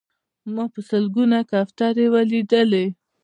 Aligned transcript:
ما 0.53 0.65
په 0.73 0.79
سلګونه 0.89 1.37
کوترې 1.49 2.05
ولیدلې. 2.13 2.85